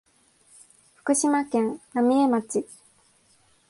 [0.95, 2.65] 福島県浪江町